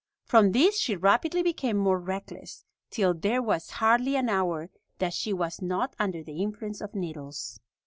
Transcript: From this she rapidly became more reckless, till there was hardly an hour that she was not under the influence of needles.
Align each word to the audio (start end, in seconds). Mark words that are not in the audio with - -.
From 0.25 0.51
this 0.51 0.79
she 0.79 0.95
rapidly 0.95 1.43
became 1.43 1.77
more 1.77 1.99
reckless, 1.99 2.65
till 2.89 3.13
there 3.13 3.39
was 3.39 3.69
hardly 3.69 4.15
an 4.15 4.29
hour 4.29 4.71
that 4.97 5.13
she 5.13 5.31
was 5.31 5.61
not 5.61 5.95
under 5.99 6.23
the 6.23 6.41
influence 6.41 6.81
of 6.81 6.95
needles. 6.95 7.59